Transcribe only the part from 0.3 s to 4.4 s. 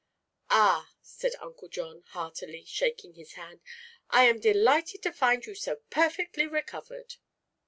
"Ah," said Uncle John, heartily shaking his hand, "I am